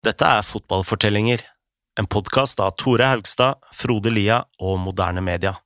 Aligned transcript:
Dette 0.00 0.24
er 0.24 0.40
Fotballfortellinger, 0.42 1.42
en 2.00 2.06
podkast 2.06 2.60
av 2.64 2.70
Tore 2.80 3.04
Haugstad, 3.04 3.58
Frode 3.76 4.08
Lia 4.08 4.38
og 4.56 4.78
Moderne 4.80 5.20
Media. 5.20 5.58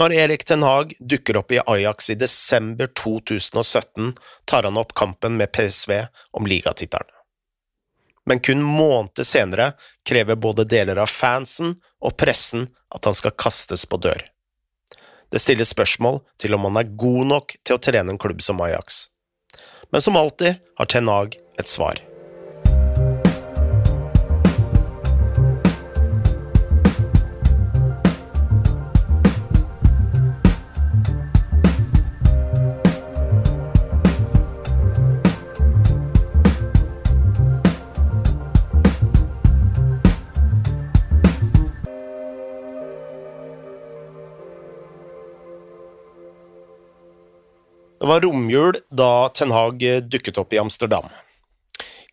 Når 0.00 0.14
Erik 0.16 0.46
Ten 0.48 0.64
Hag 0.64 0.94
dukker 0.96 1.36
opp 1.42 1.52
i 1.52 1.60
Ajax 1.60 2.08
i 2.08 2.16
desember 2.16 2.88
2017, 2.96 4.14
tar 4.48 4.64
han 4.64 4.80
opp 4.80 4.94
kampen 4.96 5.36
med 5.36 5.52
PSV 5.52 5.92
om 6.40 6.48
ligatittelen. 6.48 7.12
Men 8.24 8.40
kun 8.40 8.64
måneder 8.64 9.28
senere 9.28 9.68
krever 10.08 10.40
både 10.40 10.64
deler 10.64 11.04
av 11.04 11.12
fansen 11.12 11.76
og 12.00 12.16
pressen 12.16 12.70
at 12.96 13.04
han 13.04 13.18
skal 13.20 13.36
kastes 13.36 13.84
på 13.84 14.00
dør. 14.00 14.24
Det 15.28 15.44
stilles 15.44 15.76
spørsmål 15.76 16.22
til 16.40 16.56
om 16.56 16.64
han 16.70 16.80
er 16.80 16.96
god 16.96 17.32
nok 17.36 17.58
til 17.60 17.76
å 17.76 17.84
trene 17.90 18.16
en 18.16 18.24
klubb 18.24 18.40
som 18.40 18.64
Ajax. 18.64 19.10
Men 19.92 20.00
som 20.00 20.16
alltid 20.16 20.56
har 20.80 20.88
Ten 20.88 21.08
Hag 21.12 21.41
et 21.58 21.68
svar. 21.68 22.02
Det 48.02 48.08
var 48.08 48.20
romjul 48.20 48.74
da 48.90 49.28
Ten 49.28 49.50
Hag 49.54 49.78
dukket 50.10 50.38
opp 50.38 50.52
i 50.52 50.58
Amsterdam. 50.58 51.04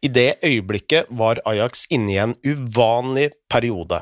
I 0.01 0.07
det 0.07 0.39
øyeblikket 0.45 1.09
var 1.09 1.41
Ajax 1.49 1.85
inne 1.91 2.13
i 2.13 2.21
en 2.23 2.35
uvanlig 2.47 3.29
periode. 3.51 4.01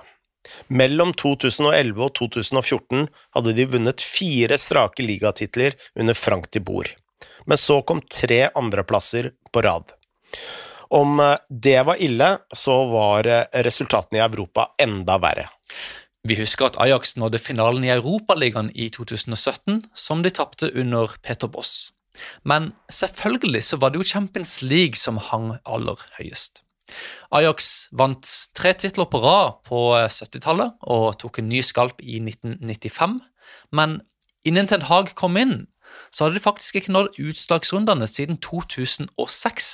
Mellom 0.67 1.11
2011 1.17 2.03
og 2.05 2.13
2014 2.19 3.07
hadde 3.35 3.55
de 3.57 3.65
vunnet 3.73 4.03
fire 4.03 4.57
strake 4.61 5.03
ligatitler 5.03 5.75
under 5.97 6.15
Frank 6.15 6.51
de 6.53 6.61
Boer, 6.63 6.93
men 7.45 7.59
så 7.59 7.81
kom 7.81 8.03
tre 8.05 8.47
andreplasser 8.55 9.33
på 9.51 9.63
rad. 9.65 9.91
Om 10.93 11.19
det 11.49 11.81
var 11.83 11.99
ille, 11.99 12.29
så 12.55 12.77
var 12.87 13.27
resultatene 13.65 14.21
i 14.21 14.23
Europa 14.23 14.69
enda 14.79 15.17
verre. 15.19 15.49
Vi 16.27 16.37
husker 16.39 16.69
at 16.69 16.79
Ajax 16.83 17.15
nådde 17.19 17.39
finalen 17.39 17.83
i 17.83 17.91
Europaligaen 17.91 18.71
i 18.75 18.89
2017, 18.93 19.83
som 19.95 20.23
de 20.23 20.31
tapte 20.31 20.71
under 20.75 21.11
Peter 21.23 21.47
Boss. 21.47 21.91
Men 22.43 22.71
selvfølgelig 22.91 23.63
så 23.69 23.81
var 23.81 23.91
det 23.91 24.01
jo 24.01 24.11
Champions 24.13 24.61
League 24.61 24.99
som 24.99 25.19
hang 25.29 25.55
aller 25.65 26.01
høyest. 26.17 26.63
Ajax 27.35 27.89
vant 27.99 28.27
tre 28.55 28.71
titler 28.79 29.09
på 29.11 29.19
rad 29.23 29.57
på 29.67 29.79
70-tallet 29.99 30.77
og 30.87 31.17
tok 31.19 31.41
en 31.41 31.49
ny 31.51 31.59
skalp 31.65 31.99
i 31.99 32.21
1995, 32.21 33.17
men 33.75 33.99
innen 34.47 34.69
Ten 34.71 34.87
Hag 34.87 35.11
kom 35.19 35.35
inn, 35.39 35.65
så 36.11 36.25
hadde 36.25 36.37
de 36.37 36.43
faktisk 36.43 36.79
ikke 36.79 36.93
nådd 36.95 37.19
utslagsrundene 37.19 38.07
siden 38.09 38.39
2006. 38.43 39.69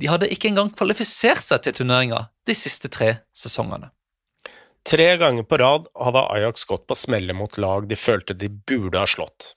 De 0.00 0.10
hadde 0.10 0.30
ikke 0.32 0.50
engang 0.50 0.72
kvalifisert 0.74 1.44
seg 1.44 1.62
til 1.64 1.76
turneringa 1.80 2.26
de 2.48 2.56
siste 2.58 2.90
tre 2.90 3.14
sesongene. 3.36 3.92
Tre 4.86 5.12
ganger 5.18 5.46
på 5.46 5.58
rad 5.62 5.86
hadde 5.94 6.24
Ajax 6.34 6.66
gått 6.66 6.88
på 6.90 6.98
smeller 6.98 7.36
mot 7.38 7.58
lag 7.62 7.86
de 7.90 7.98
følte 7.98 8.34
de 8.34 8.48
burde 8.50 8.98
ha 8.98 9.06
slått. 9.06 9.52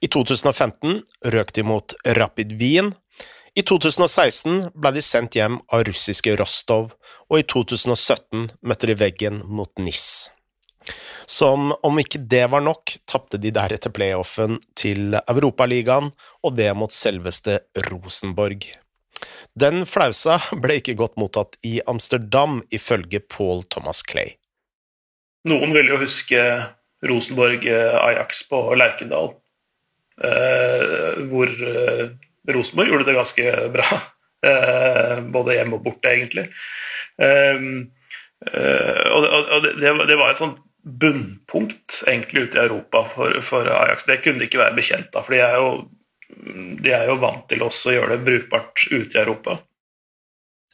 I 0.00 0.06
2015 0.06 1.02
røk 1.34 1.52
de 1.54 1.62
mot 1.66 1.94
Rapid 2.18 2.52
Wien. 2.60 2.92
I 3.58 3.64
2016 3.66 4.68
ble 4.78 4.92
de 4.94 5.02
sendt 5.02 5.34
hjem 5.34 5.58
av 5.74 5.82
russiske 5.88 6.36
Rostov, 6.38 6.92
og 7.26 7.40
i 7.40 7.46
2017 7.50 8.50
møtte 8.62 8.90
de 8.90 8.94
veggen 8.98 9.40
mot 9.50 9.72
NIS. 9.82 10.30
Som 11.28 11.72
om 11.84 11.98
ikke 12.00 12.20
det 12.30 12.46
var 12.52 12.62
nok, 12.64 12.94
tapte 13.10 13.40
de 13.42 13.50
deretter 13.52 13.92
playoffen 13.92 14.60
til 14.78 15.18
Europaligaen, 15.18 16.12
og 16.46 16.54
det 16.56 16.70
mot 16.78 16.94
selveste 16.94 17.58
Rosenborg. 17.90 18.70
Den 19.58 19.82
flausa 19.90 20.38
ble 20.62 20.78
ikke 20.78 20.96
godt 21.00 21.18
mottatt 21.18 21.58
i 21.66 21.80
Amsterdam, 21.90 22.62
ifølge 22.70 23.20
Paul 23.20 23.64
Thomas 23.66 24.04
Clay. 24.06 24.36
Noen 25.48 25.74
vil 25.74 25.90
jo 25.90 25.98
huske 26.00 26.38
Rosenborg-Ajax 27.08 28.46
på 28.50 28.62
Lerkendal, 28.78 29.34
eh, 29.34 29.47
hvor 30.18 31.48
eh, 31.48 32.04
Rosenborg 32.54 32.88
gjorde 32.92 33.08
det 33.08 33.18
ganske 33.18 33.44
bra. 33.74 33.88
Eh, 34.46 35.16
både 35.34 35.56
hjemme 35.56 35.74
og 35.78 35.82
borte, 35.82 36.08
egentlig. 36.14 36.46
Og 37.18 39.20
det 39.74 40.18
var 40.20 40.30
et 40.30 40.38
sånt 40.38 40.60
bunnpunkt 40.86 42.04
egentlig 42.06 42.46
ute 42.46 42.60
i 42.60 42.66
Europa 42.68 43.02
for, 43.10 43.34
for 43.42 43.66
Ajax. 43.66 44.06
Det 44.06 44.22
kunne 44.22 44.38
de 44.38 44.46
ikke 44.46 44.62
være 44.62 44.78
bekjent 44.78 45.10
av. 45.18 45.26
for 45.26 45.34
de 45.34 45.42
er 45.42 45.58
jo 45.58 45.90
de 46.84 46.92
er 46.92 47.08
jo 47.08 47.16
vant 47.18 47.46
til 47.50 47.64
også 47.64 47.90
å 47.90 47.96
gjøre 47.96 48.14
det 48.14 48.26
brukbart 48.26 48.84
ute 48.92 49.16
i 49.16 49.22
Europa. 49.22 49.58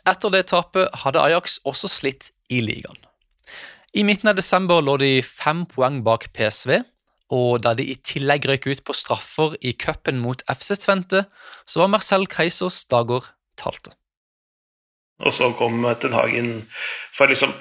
Etter 0.05 0.32
det 0.34 0.49
tapet 0.50 0.91
hadde 1.05 1.22
Ajax 1.22 1.61
også 1.65 1.88
slitt 1.88 2.32
i 2.53 2.61
ligaen. 2.61 2.99
I 3.94 4.03
midten 4.05 4.28
av 4.28 4.37
desember 4.37 4.82
lå 4.82 4.99
de 5.00 5.12
fem 5.22 5.62
poeng 5.71 6.03
bak 6.05 6.26
PSV, 6.34 6.82
og 7.33 7.62
da 7.65 7.73
de 7.77 7.87
i 7.89 7.97
tillegg 8.05 8.47
røyk 8.49 8.69
ut 8.69 8.83
på 8.85 8.97
straffer 8.97 9.57
i 9.65 9.73
cupen 9.73 10.21
mot 10.21 10.43
FC 10.51 10.75
Tvente, 10.83 11.25
så 11.65 11.85
var 11.85 11.93
Marcel 11.95 12.27
Keisers 12.31 12.83
dager 12.91 13.31
talte. 13.61 13.95
Og 15.25 15.33
så 15.33 15.53
kom 15.57 15.87
Ten 16.03 16.12
Hagen 16.17 16.51
for 17.15 17.31
liksom 17.31 17.55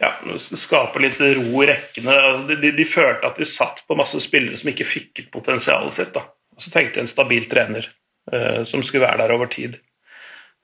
ja, 0.00 0.10
skape 0.58 1.02
litt 1.02 1.20
ro 1.20 1.62
i 1.62 1.68
rekkene. 1.70 2.14
De, 2.48 2.58
de, 2.60 2.72
de, 2.76 2.86
følte 2.88 3.28
at 3.28 3.40
de 3.40 3.48
satt 3.48 3.82
på 3.88 3.96
masse 3.98 4.18
spillere 4.22 4.58
som 4.60 4.70
ikke 4.70 4.86
fikk 4.86 5.22
ut 5.22 5.32
potensialet 5.34 5.96
sitt. 5.96 6.14
da. 6.14 6.26
Og 6.54 6.62
så 6.62 6.72
tenkte 6.74 6.98
de 6.98 7.04
en 7.04 7.10
stabil 7.10 7.46
trener 7.50 7.88
uh, 8.32 8.62
som 8.68 8.82
skulle 8.84 9.06
være 9.06 9.24
der 9.24 9.34
over 9.34 9.50
tid. 9.50 9.78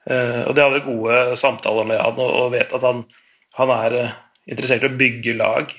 Uh, 0.09 0.47
og 0.47 0.55
de 0.57 0.65
hadde 0.65 0.85
gode 0.87 1.21
samtaler 1.39 1.87
med 1.87 2.01
han 2.01 2.19
og, 2.19 2.31
og 2.45 2.51
vet 2.55 2.73
at 2.73 2.85
han, 2.85 3.05
han 3.57 3.73
er 3.75 3.97
uh, 3.97 4.19
interessert 4.49 4.85
i 4.87 4.91
å 4.91 4.99
bygge 4.99 5.37
lag 5.39 5.73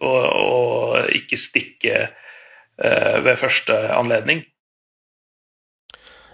og, 0.00 0.22
og 0.26 1.10
ikke 1.16 1.38
stikke 1.40 2.06
ved 2.76 3.38
første 3.40 3.72
anledning. 3.96 4.42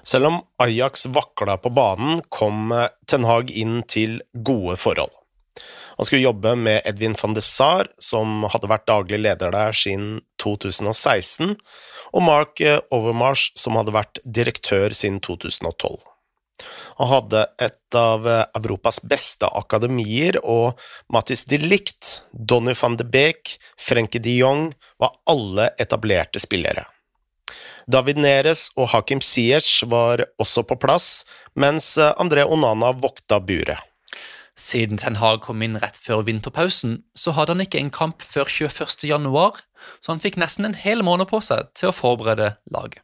Selv 0.02 0.26
om 0.26 0.40
Ajax 0.58 1.06
vakla 1.14 1.54
på 1.62 1.70
banen, 1.70 2.18
kom 2.28 2.72
Ten 3.06 3.22
Hag 3.28 3.52
inn 3.54 3.84
til 3.86 4.18
gode 4.34 4.74
forhold. 4.82 5.14
Han 5.96 6.08
skulle 6.08 6.24
jobbe 6.24 6.56
med 6.56 6.82
Edwin 6.88 7.14
van 7.22 7.36
de 7.36 7.42
Sar, 7.44 7.86
som 8.02 8.42
hadde 8.50 8.70
vært 8.70 8.88
daglig 8.90 9.20
leder 9.22 9.52
der 9.54 9.76
siden 9.76 10.22
2016, 10.42 11.54
og 12.12 12.24
Mark 12.26 12.62
Overmarsh, 12.90 13.52
som 13.54 13.78
hadde 13.78 13.94
vært 13.94 14.18
direktør 14.26 14.96
siden 14.96 15.20
2012. 15.22 16.00
Han 16.98 17.08
hadde 17.10 17.44
et 17.62 17.96
av 17.98 18.26
Europas 18.58 19.00
beste 19.08 19.48
akademier, 19.48 20.38
og 20.44 20.78
Mathis 21.12 21.44
de 21.50 21.58
Licht, 21.62 22.22
Donny 22.32 22.74
van 22.78 22.96
de 23.00 23.06
Beek, 23.08 23.56
Frenkie 23.80 24.22
de 24.22 24.36
Jong 24.38 24.68
var 25.02 25.16
alle 25.26 25.70
etablerte 25.82 26.42
spillere. 26.42 26.86
David 27.90 28.20
Neres 28.22 28.68
og 28.78 28.92
Hakim 28.92 29.20
Siers 29.24 29.82
var 29.90 30.22
også 30.40 30.62
på 30.66 30.78
plass, 30.78 31.24
mens 31.58 31.96
André 31.98 32.44
Onana 32.46 32.92
vokta 32.94 33.40
buret. 33.42 33.80
Siden 34.58 35.00
Ten 35.00 35.16
Hag 35.16 35.40
kom 35.46 35.62
inn 35.64 35.78
rett 35.80 35.96
før 35.98 36.22
vinterpausen, 36.26 37.00
så 37.16 37.32
hadde 37.34 37.56
han 37.56 37.64
ikke 37.64 37.80
en 37.80 37.90
kamp 37.90 38.22
før 38.22 38.46
21. 38.46 39.08
januar, 39.08 39.62
så 40.04 40.12
han 40.12 40.20
fikk 40.22 40.36
nesten 40.38 40.68
en 40.68 40.76
hel 40.78 41.02
måned 41.02 41.30
på 41.32 41.40
seg 41.42 41.72
til 41.78 41.90
å 41.90 41.96
forberede 41.96 42.52
laget. 42.70 43.00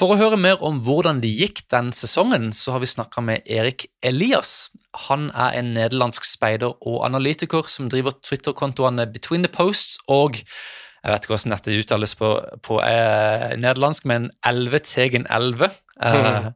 For 0.00 0.14
å 0.14 0.16
høre 0.16 0.38
mer 0.40 0.62
om 0.64 0.78
hvordan 0.80 1.18
det 1.20 1.28
gikk 1.28 1.58
den 1.68 1.90
sesongen, 1.92 2.54
så 2.56 2.72
har 2.72 2.80
vi 2.80 2.88
snakka 2.88 3.20
med 3.20 3.44
Erik 3.44 3.84
Elias. 4.00 4.70
Han 5.10 5.26
er 5.36 5.58
en 5.58 5.74
nederlandsk 5.74 6.24
speider 6.24 6.72
og 6.88 7.02
analytiker 7.04 7.68
som 7.68 7.90
driver 7.92 8.14
Twitter-kontoene 8.24 9.04
Between 9.12 9.44
the 9.44 9.52
Posts 9.52 9.98
og 10.08 10.40
jeg 10.40 11.12
vet 11.12 11.24
ikke 11.24 11.32
hvordan 11.34 11.54
dette 11.54 11.76
uttales 11.82 12.16
på, 12.16 12.30
på 12.64 12.80
eh, 12.84 13.46
nederlandsk, 13.60 14.08
men 14.08 14.30
11 14.44 14.82
tegen 14.88 15.28
11. 15.28 15.68
Eh, 16.00 16.50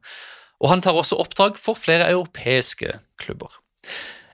og 0.61 0.69
han 0.69 0.81
tar 0.85 0.97
også 0.97 1.17
oppdrag 1.21 1.57
for 1.61 1.77
flere 1.77 2.09
europeiske 2.13 2.97
klubber. 3.21 3.57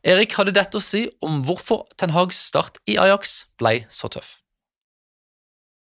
Erik 0.07 0.35
hadde 0.39 0.55
dette 0.55 0.79
å 0.79 0.83
si 0.83 1.05
om 1.23 1.43
hvorfor 1.47 1.83
Ten 1.99 2.15
Hags 2.15 2.39
start 2.47 2.79
i 2.87 2.99
Ajax 2.99 3.41
ble 3.59 3.81
så 3.91 4.11
tøff. 4.11 4.37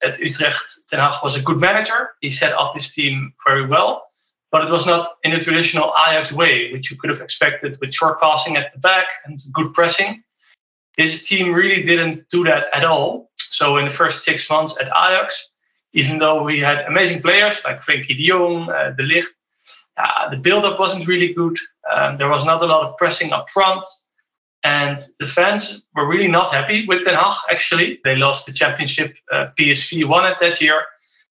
At 0.02 0.18
Utrecht, 0.18 0.80
Ten 0.88 1.00
Hag 1.00 1.14
was 1.22 1.36
a 1.36 1.42
good 1.42 1.58
manager. 1.58 2.10
He 2.20 2.30
set 2.30 2.52
up 2.52 2.74
his 2.74 2.94
team 2.94 3.32
very 3.46 3.66
well. 3.66 4.04
But 4.50 4.66
it 4.66 4.70
was 4.70 4.86
not 4.86 5.06
in 5.24 5.32
the 5.32 5.40
traditional 5.40 5.92
Ajax 6.06 6.32
way, 6.32 6.72
which 6.72 6.90
you 6.90 6.96
could 6.96 7.10
have 7.10 7.20
expected 7.20 7.78
with 7.80 7.92
short 7.92 8.20
passing 8.20 8.56
at 8.56 8.72
the 8.72 8.78
back 8.78 9.08
and 9.24 9.38
good 9.52 9.74
pressing. 9.74 10.22
His 10.96 11.28
team 11.28 11.52
really 11.52 11.82
didn't 11.82 12.20
do 12.30 12.44
that 12.44 12.66
at 12.72 12.84
all. 12.84 13.30
So 13.36 13.76
in 13.76 13.84
the 13.84 13.90
first 13.90 14.24
six 14.24 14.48
months 14.48 14.80
at 14.80 14.86
Ajax, 14.88 15.52
even 15.92 16.18
though 16.18 16.42
we 16.42 16.60
had 16.60 16.86
amazing 16.86 17.20
players 17.20 17.62
like 17.64 17.80
Frenkie 17.80 18.16
de 18.16 18.28
Jong, 18.28 18.70
uh, 18.70 18.94
De 18.96 19.02
Ligt, 19.02 19.28
uh, 19.96 20.28
the 20.30 20.36
build-up 20.36 20.78
wasn't 20.78 21.06
really 21.06 21.32
good. 21.32 21.56
Um, 21.90 22.16
there 22.16 22.28
was 22.28 22.44
not 22.44 22.62
a 22.62 22.66
lot 22.66 22.86
of 22.86 22.96
pressing 22.96 23.32
up 23.32 23.50
front. 23.50 23.84
And 24.68 24.98
the 25.18 25.24
fans 25.24 25.86
were 25.94 26.06
really 26.06 26.28
not 26.28 26.52
happy 26.52 26.84
with 26.84 27.06
Den 27.06 27.14
Haag, 27.14 27.36
actually. 27.50 28.00
They 28.04 28.16
lost 28.16 28.44
the 28.44 28.52
championship. 28.52 29.16
Uh, 29.32 29.46
PSV 29.58 30.04
won 30.04 30.30
it 30.30 30.36
that 30.40 30.60
year. 30.60 30.82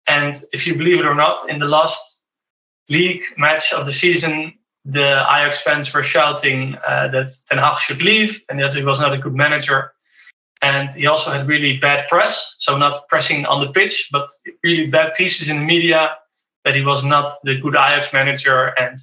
And 0.08 0.34
if 0.52 0.66
you 0.66 0.74
believe 0.74 0.98
it 0.98 1.06
or 1.06 1.14
not, 1.14 1.48
in 1.48 1.60
the 1.60 1.68
last 1.68 2.24
league 2.88 3.22
match 3.38 3.72
of 3.72 3.86
the 3.86 3.92
season, 3.92 4.54
the 4.84 5.22
Ajax 5.34 5.62
fans 5.62 5.94
were 5.94 6.02
shouting 6.02 6.74
uh, 6.88 7.06
that 7.14 7.30
Ten 7.46 7.58
Hag 7.58 7.78
should 7.78 8.02
leave 8.02 8.42
and 8.48 8.58
that 8.58 8.74
he 8.74 8.82
was 8.82 9.00
not 9.00 9.14
a 9.14 9.18
good 9.18 9.36
manager. 9.36 9.92
And 10.60 10.92
he 10.92 11.06
also 11.06 11.30
had 11.30 11.46
really 11.46 11.76
bad 11.76 12.08
press, 12.08 12.56
so 12.58 12.76
not 12.76 13.06
pressing 13.08 13.46
on 13.46 13.60
the 13.60 13.70
pitch, 13.70 14.08
but 14.10 14.28
really 14.64 14.88
bad 14.88 15.14
pieces 15.14 15.48
in 15.48 15.58
the 15.60 15.64
media 15.64 16.16
that 16.64 16.74
he 16.74 16.84
was 16.84 17.04
not 17.04 17.34
the 17.44 17.60
good 17.60 17.74
Ajax 17.74 18.12
manager 18.12 18.74
and 18.76 18.98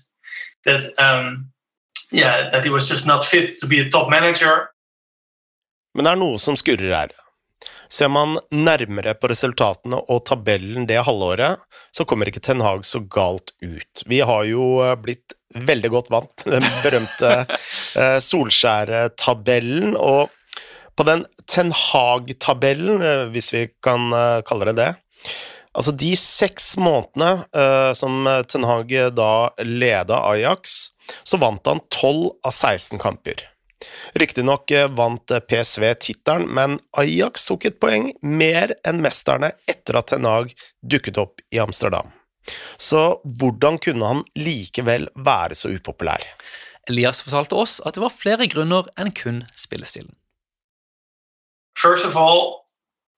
that 0.65 0.83
um, 0.99 1.53
yeah, 2.11 2.49
that 2.51 2.63
he 2.63 2.69
was 2.69 2.89
just 2.89 3.05
not 3.05 3.25
fit 3.25 3.59
to 3.59 3.67
be 3.67 3.79
a 3.79 3.89
top 3.89 4.09
manager. 4.09 4.67
Men 5.95 6.05
det 6.05 6.11
er 6.13 6.21
noe 6.21 6.37
som 6.41 6.57
skurrer 6.59 6.93
her. 6.93 7.15
Ser 7.89 8.11
man 8.11 8.35
nærmere 8.51 9.15
på 9.15 9.29
resultatene 9.31 9.99
og 10.11 10.25
tabellen 10.27 10.87
det 10.89 10.99
halvåret, 11.07 11.63
så 11.95 12.05
kommer 12.05 12.29
ikke 12.29 12.43
Ten 12.43 12.61
Hag 12.61 12.83
så 12.85 12.99
galt 13.01 13.53
ut. 13.63 14.03
Vi 14.05 14.19
har 14.27 14.43
jo 14.49 14.77
eh, 14.83 14.95
blitt 14.99 15.33
veldig 15.55 15.91
godt 15.93 16.11
vant 16.11 16.45
med 16.45 16.59
den 16.59 16.81
berømte 16.83 17.33
eh, 18.01 18.17
Solskjær-tabellen, 18.23 19.95
og 19.95 20.27
på 20.97 21.05
den 21.07 21.23
Ten 21.47 21.71
Hag-tabellen, 21.71 23.01
eh, 23.01 23.25
hvis 23.31 23.53
vi 23.55 23.67
kan 23.83 24.11
kalle 24.47 24.71
det 24.71 24.79
det, 24.83 24.93
Altså, 25.77 25.91
de 25.93 26.15
seks 26.17 26.71
månedene 26.81 27.93
som 27.93 28.25
Ten 28.49 28.63
Hag 28.65 28.89
da 29.13 29.51
leda 29.61 30.23
Ajax, 30.25 30.87
så 31.23 31.39
vant 31.41 31.67
han 31.67 31.83
12 31.93 32.31
av 32.43 32.51
16 32.53 32.99
kamper. 33.01 33.45
Riktignok 34.17 34.71
eh, 34.71 34.87
vant 34.89 35.33
PSV 35.49 35.93
tittelen, 36.01 36.47
men 36.49 36.79
Ajax 36.97 37.45
tok 37.45 37.67
et 37.69 37.79
poeng 37.81 38.09
mer 38.25 38.73
enn 38.87 39.03
mesterne 39.03 39.51
etter 39.69 39.99
at 39.99 40.09
Ten 40.13 40.25
Hag 40.25 40.53
dukket 40.81 41.19
opp 41.21 41.43
i 41.53 41.61
Amsterdam. 41.61 42.09
Så 42.77 43.19
hvordan 43.39 43.77
kunne 43.83 44.07
han 44.07 44.23
likevel 44.39 45.09
være 45.15 45.55
så 45.55 45.73
upopulær? 45.75 46.23
Elias 46.87 47.19
fortalte 47.21 47.57
oss 47.59 47.79
at 47.85 47.97
det 47.97 48.03
var 48.03 48.15
flere 48.15 48.47
grunner 48.49 48.87
enn 48.97 49.11
kun 49.11 49.43
spillestilen. 49.55 50.15
First 51.77 52.05
of 52.05 52.15
all, 52.17 52.63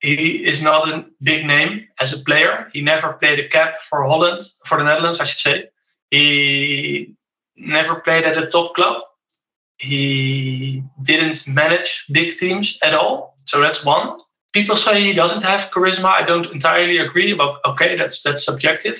he 0.02 0.44
is 0.44 0.62
not 0.62 0.90
a 0.90 1.06
big 1.22 1.46
name 1.46 1.88
as 2.00 2.14
a 2.14 2.24
player. 2.24 2.68
He 2.74 2.82
never 2.82 3.14
played 3.14 3.40
a 3.40 3.48
cap 3.48 3.78
for 3.90 4.04
Holland, 4.04 4.42
for 4.66 4.78
the 4.78 4.84
Netherlands, 4.84 5.20
I 5.20 5.24
should 5.24 5.40
say. 5.40 5.70
He 6.12 7.16
never 7.60 8.00
played 8.00 8.26
at 8.26 8.38
a 8.38 8.48
top 8.48 8.74
club. 8.74 9.02
He 9.78 10.84
didn't 11.02 11.48
manage 11.48 12.06
big 12.12 12.36
teams 12.36 12.78
at 12.82 12.94
all. 12.94 13.36
So 13.46 13.62
that's 13.62 13.86
one. 13.86 14.18
People 14.54 14.76
say 14.76 15.02
he 15.02 15.14
doesn't 15.14 15.44
have 15.44 15.72
charisma. 15.72 16.06
I 16.06 16.24
don't 16.24 16.52
entirely 16.52 16.98
agree. 16.98 17.34
But 17.34 17.60
okay, 17.66 17.96
that's 17.96 18.22
that's 18.22 18.44
subjective. 18.44 19.00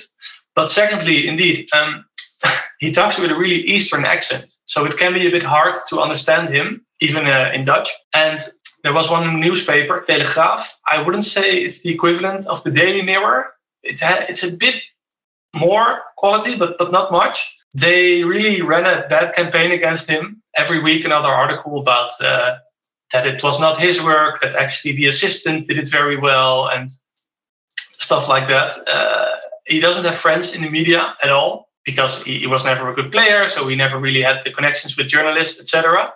But 0.54 0.70
secondly, 0.70 1.28
indeed, 1.28 1.68
um, 1.72 2.04
he 2.80 2.92
talks 2.92 3.18
with 3.18 3.30
a 3.30 3.36
really 3.36 3.60
Eastern 3.62 4.04
accent, 4.04 4.50
so 4.64 4.84
it 4.86 4.96
can 4.96 5.12
be 5.14 5.26
a 5.26 5.30
bit 5.30 5.42
hard 5.42 5.74
to 5.88 6.00
understand 6.00 6.48
him, 6.48 6.86
even 7.00 7.26
uh, 7.26 7.50
in 7.54 7.64
Dutch. 7.64 7.90
And 8.14 8.40
there 8.82 8.94
was 8.94 9.10
one 9.10 9.40
newspaper, 9.40 10.04
Telegraaf. 10.08 10.68
I 10.90 11.02
wouldn't 11.02 11.24
say 11.24 11.58
it's 11.58 11.82
the 11.82 11.92
equivalent 11.92 12.46
of 12.46 12.62
the 12.64 12.70
Daily 12.70 13.02
Mirror. 13.02 13.52
It's 13.82 14.02
a, 14.02 14.30
it's 14.30 14.44
a 14.44 14.56
bit 14.56 14.76
more 15.54 16.00
quality, 16.16 16.56
but 16.56 16.78
but 16.78 16.92
not 16.92 17.12
much. 17.12 17.56
They 17.74 18.24
really 18.24 18.62
ran 18.62 18.86
a 18.86 19.06
bad 19.08 19.34
campaign 19.34 19.70
against 19.72 20.08
him. 20.08 20.42
Every 20.56 20.80
week, 20.80 21.04
another 21.04 21.28
article 21.28 21.78
about 21.78 22.10
uh, 22.20 22.56
that 23.12 23.26
it 23.26 23.42
was 23.42 23.60
not 23.60 23.78
his 23.78 24.02
work, 24.02 24.40
that 24.42 24.56
actually 24.56 24.96
the 24.96 25.06
assistant 25.06 25.68
did 25.68 25.78
it 25.78 25.88
very 25.88 26.16
well, 26.16 26.68
and 26.68 26.88
stuff 27.98 28.28
like 28.28 28.48
that. 28.48 28.72
Uh, 28.88 29.36
he 29.66 29.78
doesn't 29.78 30.04
have 30.04 30.16
friends 30.16 30.54
in 30.54 30.62
the 30.62 30.70
media 30.70 31.14
at 31.22 31.30
all 31.30 31.68
because 31.84 32.22
he, 32.24 32.40
he 32.40 32.46
was 32.46 32.64
never 32.64 32.90
a 32.90 32.94
good 32.94 33.12
player, 33.12 33.46
so 33.46 33.68
he 33.68 33.76
never 33.76 33.98
really 33.98 34.22
had 34.22 34.42
the 34.44 34.52
connections 34.52 34.96
with 34.96 35.06
journalists, 35.08 35.60
etc. 35.60 36.12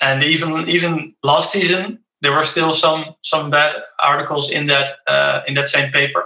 And 0.00 0.22
even 0.22 0.68
even 0.68 1.14
last 1.22 1.52
season, 1.52 2.00
there 2.20 2.32
were 2.32 2.42
still 2.42 2.72
some 2.72 3.14
some 3.22 3.50
bad 3.50 3.76
articles 3.98 4.50
in 4.50 4.66
that 4.66 4.90
uh, 5.06 5.42
in 5.46 5.54
that 5.54 5.68
same 5.68 5.90
paper. 5.92 6.24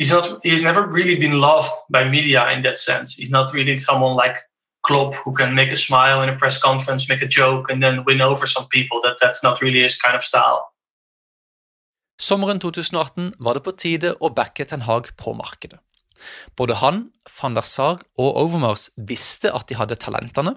He's 0.00 0.12
not 0.16 0.40
he's 0.42 0.64
never 0.64 0.86
really 0.86 1.16
been 1.16 1.40
loved 1.40 1.72
by 1.90 2.08
media 2.08 2.48
in 2.56 2.62
that 2.62 2.78
sense. 2.78 3.16
He's 3.20 3.30
not 3.30 3.52
really 3.52 3.76
someone 3.76 4.16
like 4.16 4.36
Klopp 4.80 5.14
who 5.14 5.34
can 5.34 5.54
make 5.54 5.70
a 5.72 5.76
smile 5.76 6.22
in 6.22 6.30
a 6.30 6.36
press 6.36 6.56
conference, 6.56 7.06
make 7.12 7.20
a 7.20 7.28
joke, 7.28 7.68
and 7.70 7.82
then 7.82 8.04
win 8.06 8.22
over 8.22 8.46
some 8.46 8.66
people. 8.70 9.02
That 9.02 9.18
that's 9.20 9.42
not 9.42 9.60
really 9.60 9.82
his 9.82 10.00
kind 10.00 10.16
of 10.16 10.24
style. 10.24 10.72
Sommeren 12.16 12.60
2018 12.60 13.34
var 13.38 13.54
det 13.54 13.64
på 13.64 13.76
tide 13.76 14.14
å 14.20 14.32
backe 14.32 14.64
Ten 14.64 14.88
Hag 14.88 15.12
på 15.20 15.36
markedet. 15.36 15.80
Både 16.56 16.80
han, 16.80 17.10
van 17.36 17.54
der 17.56 17.64
Sar 17.64 18.00
og 18.16 18.40
Overmars 18.40 18.88
visste 18.96 19.52
at 19.52 19.68
de 19.68 19.76
hadde 19.76 20.00
talentene, 20.00 20.56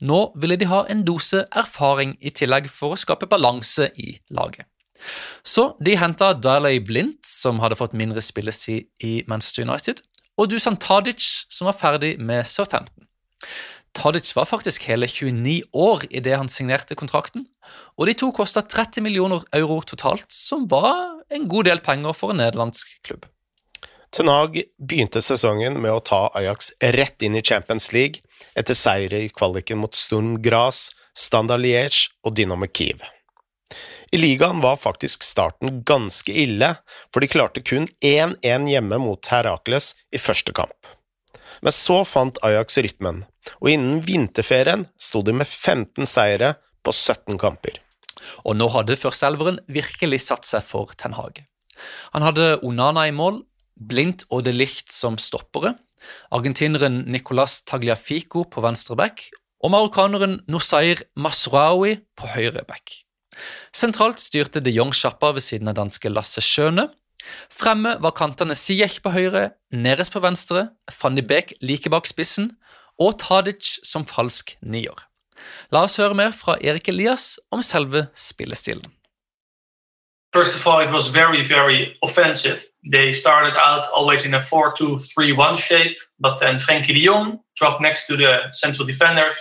nå 0.00 0.20
ville 0.38 0.56
de 0.58 0.70
ha 0.70 0.84
en 0.90 1.02
dose 1.06 1.42
erfaring 1.50 2.14
i 2.22 2.30
tillegg 2.30 2.70
for 2.70 2.94
å 2.94 3.02
skape 3.02 3.26
balanse 3.30 3.90
i 3.98 4.16
laget. 4.30 4.66
Så 5.46 5.70
de 5.84 5.96
henta 5.98 6.32
Daley 6.34 6.80
Blint, 6.80 7.22
som 7.26 7.60
hadde 7.62 7.78
fått 7.78 7.96
mindre 7.96 8.22
spilletid 8.24 8.88
i 9.04 9.22
Manchester 9.30 9.66
United, 9.66 10.02
og 10.36 10.50
Dusan 10.52 10.76
Tadic, 10.76 11.46
som 11.48 11.68
var 11.70 11.78
ferdig 11.78 12.16
med 12.20 12.46
Southampton. 12.48 13.06
Tadic 13.96 14.34
var 14.36 14.44
faktisk 14.44 14.84
hele 14.90 15.08
29 15.08 15.62
år 15.72 16.04
idet 16.10 16.36
han 16.36 16.50
signerte 16.52 16.96
kontrakten, 16.98 17.46
og 17.96 18.06
de 18.08 18.16
to 18.18 18.28
kosta 18.36 18.60
30 18.60 19.00
millioner 19.06 19.46
euro 19.56 19.80
totalt, 19.80 20.28
som 20.28 20.66
var 20.68 21.22
en 21.32 21.48
god 21.48 21.70
del 21.70 21.80
penger 21.80 22.12
for 22.12 22.34
en 22.34 22.42
nederlandsk 22.42 22.92
klubb. 23.06 23.24
Tenag 24.12 24.62
begynte 24.78 25.20
sesongen 25.24 25.80
med 25.82 25.92
å 25.92 26.04
ta 26.04 26.26
Ajax 26.38 26.70
rett 26.94 27.24
inn 27.26 27.36
i 27.36 27.44
Champions 27.44 27.90
League 27.92 28.22
etter 28.56 28.76
seire 28.76 29.24
i 29.24 29.32
kvaliken 29.32 29.80
mot 29.82 29.96
Sturm 29.98 30.36
Graz, 30.44 30.90
Standard 31.16 31.64
Liège 31.64 32.12
og 32.24 32.36
Dynamo 32.36 32.68
Kiev. 32.68 33.02
I 34.16 34.18
ligaen 34.18 34.60
var 34.60 34.78
faktisk 34.80 35.22
starten 35.22 35.82
ganske 35.84 36.32
ille, 36.32 36.70
for 37.12 37.20
de 37.20 37.28
klarte 37.28 37.60
kun 37.60 37.84
1-1 38.00 38.64
hjemme 38.70 38.96
mot 39.02 39.28
Herakles 39.28 39.90
i 40.08 40.16
første 40.16 40.54
kamp. 40.56 40.88
Men 41.60 41.74
så 41.76 41.98
fant 42.08 42.40
Ajax 42.48 42.78
rytmen, 42.80 43.26
og 43.60 43.68
innen 43.68 44.00
vinterferien 44.06 44.86
sto 44.96 45.20
de 45.20 45.34
med 45.36 45.44
15 45.44 46.08
seire 46.08 46.54
på 46.80 46.96
17 46.96 47.36
kamper. 47.42 47.76
Og 48.48 48.56
nå 48.56 48.70
hadde 48.72 48.96
førsteelveren 48.96 49.60
virkelig 49.68 50.22
satt 50.30 50.48
seg 50.48 50.64
for 50.64 50.96
Ten 50.96 51.18
Hag. 51.20 51.42
Han 52.16 52.24
hadde 52.24 52.54
Onana 52.64 53.04
i 53.10 53.12
mål, 53.12 53.42
Blindt 53.76 54.24
og 54.30 54.46
De 54.48 54.56
Licht 54.56 54.96
som 54.96 55.20
stoppere, 55.20 55.74
argentineren 56.32 57.02
Nicolas 57.04 57.60
Tagliafico 57.68 58.48
på 58.48 58.64
venstre 58.64 58.96
back 58.96 59.28
og 59.60 59.76
marokkaneren 59.76 60.40
Nosair 60.48 61.04
Masraoui 61.20 61.98
på 62.16 62.32
høyre 62.32 62.64
back. 62.64 63.02
Sentralt 63.74 64.20
styrte 64.22 64.62
de 64.62 64.72
Jong 64.74 64.94
sjappa 64.94 65.32
ved 65.36 65.44
siden 65.44 65.68
av 65.72 65.76
danske 65.78 66.12
Lasse 66.12 66.44
Schøne. 66.44 66.88
Fremme 67.50 67.96
var 68.02 68.14
kantene 68.16 68.54
Siech 68.54 69.00
på 69.02 69.10
høyre, 69.14 69.50
Neres 69.74 70.12
på 70.14 70.22
venstre, 70.22 70.68
Fanny 70.92 71.24
Beek 71.26 71.56
like 71.60 71.90
bak 71.90 72.06
spissen 72.06 72.52
og 73.02 73.18
Tadic 73.20 73.78
som 73.84 74.06
falsk 74.08 74.56
nier. 74.62 75.06
La 75.74 75.84
oss 75.86 75.98
høre 76.00 76.16
mer 76.16 76.32
fra 76.32 76.56
Erik 76.62 76.88
Elias 76.88 77.36
om 77.52 77.62
selve 77.62 78.06
spillestilen. 78.14 78.86
First 80.32 80.56
of 80.56 80.66
all, 80.66 80.80
it 80.80 80.92
was 80.92 81.08
very, 81.08 81.42
very 81.42 81.96
offensive. 82.02 82.60
They 82.92 83.12
started 83.12 83.54
out 83.56 83.84
always 83.94 84.26
in 84.26 84.34
a 84.34 84.40
4 84.40 84.74
2 84.76 84.98
3 84.98 85.32
1 85.32 85.56
shape, 85.56 85.96
but 86.18 86.38
then 86.38 86.56
Frenkie 86.56 86.94
de 86.94 87.00
Jong 87.00 87.40
dropped 87.56 87.80
next 87.80 88.06
to 88.06 88.16
the 88.16 88.52
central 88.52 88.86
defenders. 88.86 89.34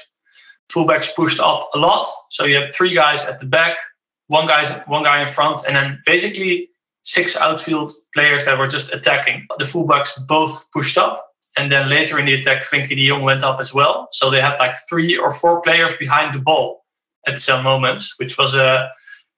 Fullbacks 0.69 1.13
pushed 1.15 1.39
up 1.39 1.69
a 1.73 1.77
lot. 1.77 2.07
So 2.29 2.45
you 2.45 2.55
have 2.55 2.73
three 2.73 2.93
guys 2.93 3.25
at 3.27 3.39
the 3.39 3.45
back, 3.45 3.77
one, 4.27 4.47
guy, 4.47 4.65
one 4.87 5.03
guy 5.03 5.21
in 5.21 5.27
front, 5.27 5.65
and 5.65 5.75
then 5.75 6.01
basically 6.05 6.69
six 7.03 7.37
outfield 7.37 7.91
players 8.13 8.45
that 8.45 8.57
were 8.57 8.67
just 8.67 8.93
attacking. 8.93 9.47
The 9.59 9.65
fullbacks 9.65 10.11
both 10.27 10.71
pushed 10.71 10.97
up, 10.97 11.27
and 11.57 11.71
then 11.71 11.89
later 11.89 12.19
in 12.19 12.25
the 12.25 12.33
attack, 12.33 12.63
Frenkie 12.63 12.95
de 12.95 13.07
Jong 13.07 13.23
went 13.23 13.43
up 13.43 13.59
as 13.59 13.73
well. 13.73 14.07
So 14.11 14.29
they 14.29 14.41
had 14.41 14.57
like 14.57 14.75
three 14.89 15.17
or 15.17 15.31
four 15.31 15.61
players 15.61 15.95
behind 15.97 16.33
the 16.33 16.39
ball 16.39 16.83
at 17.27 17.39
some 17.39 17.63
moments, 17.63 18.19
which 18.19 18.37
was 18.37 18.55
uh, 18.55 18.89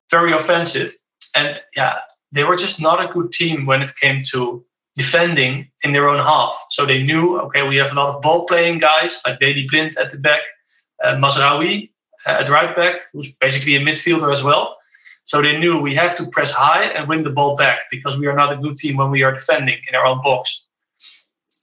very 0.10 0.34
offensive 0.34 0.91
and 1.38 1.62
yeah, 1.75 2.00
they 2.32 2.44
were 2.44 2.56
just 2.56 2.82
not 2.82 3.03
a 3.03 3.12
good 3.12 3.32
team 3.32 3.65
when 3.65 3.82
it 3.82 3.96
came 3.96 4.22
to 4.32 4.65
defending 4.96 5.70
in 5.84 5.94
their 5.94 6.10
own 6.10 6.20
half. 6.20 6.53
So 6.70 6.86
they 6.86 7.03
knew, 7.03 7.39
okay, 7.41 7.67
we 7.67 7.77
have 7.77 7.91
a 7.91 7.96
lot 7.96 8.15
of 8.15 8.22
ball 8.22 8.46
playing 8.46 8.79
guys 8.79 9.22
like 9.25 9.39
Baby 9.39 9.67
Blind 9.70 9.98
at 9.98 10.10
the 10.10 10.17
back, 10.17 10.41
uh, 11.03 11.13
Mazraoui 11.15 11.84
uh, 11.84 11.88
at 12.27 12.50
right 12.50 12.75
back, 12.75 13.01
who's 13.13 13.34
basically 13.36 13.75
a 13.75 13.79
midfielder 13.79 14.31
as 14.31 14.43
well. 14.43 14.75
So 15.24 15.41
they 15.41 15.57
knew 15.57 15.81
we 15.81 15.96
have 15.96 16.15
to 16.17 16.27
press 16.27 16.51
high 16.51 16.84
and 16.84 17.07
win 17.07 17.24
the 17.24 17.29
ball 17.29 17.55
back 17.55 17.81
because 17.91 18.17
we 18.17 18.27
are 18.27 18.36
not 18.36 18.51
a 18.51 18.57
good 18.57 18.77
team 18.77 18.98
when 18.98 19.12
we 19.12 19.24
are 19.24 19.34
defending 19.34 19.79
in 19.89 19.96
our 19.96 20.05
own 20.05 20.22
box. 20.22 20.65